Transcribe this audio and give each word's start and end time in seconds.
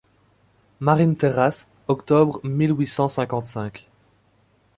Marine-Terrace, 0.79 1.67
octobre 1.87 2.39
mille 2.43 2.71
huit 2.73 2.87
cent 2.87 3.07
cinquante-cinq. 3.07 3.87